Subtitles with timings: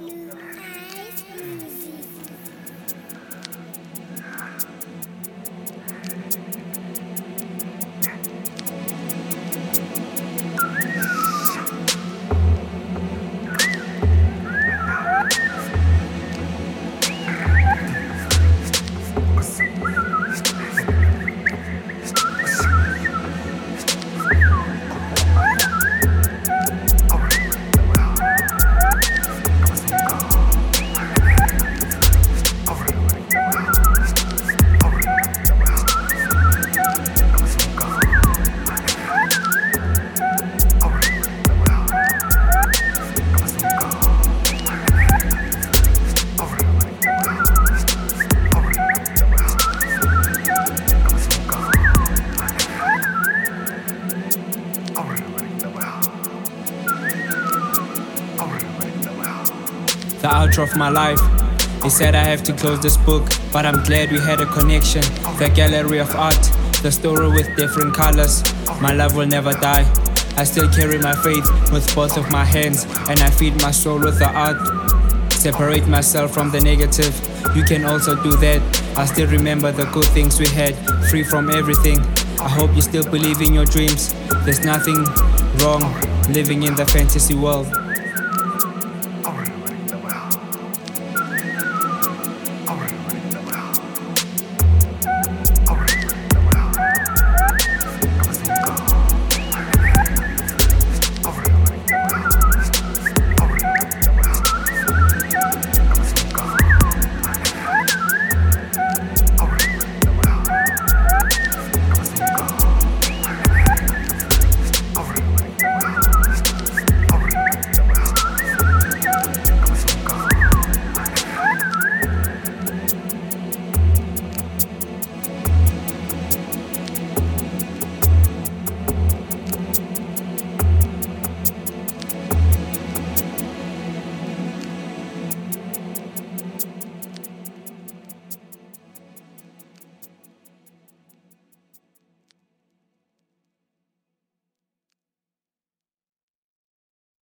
[0.00, 0.53] 嗯。
[60.24, 61.20] The outro of my life.
[61.82, 65.02] He said I have to close this book, but I'm glad we had a connection.
[65.36, 66.40] The gallery of art,
[66.80, 68.42] the story with different colors.
[68.80, 69.84] My love will never die.
[70.38, 74.00] I still carry my faith with both of my hands, and I feed my soul
[74.00, 74.56] with the art.
[75.30, 77.12] Separate myself from the negative.
[77.54, 78.62] You can also do that.
[78.96, 80.74] I still remember the good things we had,
[81.10, 82.00] free from everything.
[82.40, 84.14] I hope you still believe in your dreams.
[84.46, 85.04] There's nothing
[85.60, 85.82] wrong
[86.32, 87.68] living in the fantasy world.